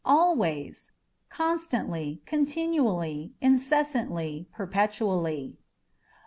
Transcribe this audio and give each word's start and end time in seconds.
Always 0.03 0.89
â€" 0.89 1.29
constantly, 1.29 2.23
continually, 2.25 3.33
incessantly, 3.39 4.47
perpetually. 4.51 5.59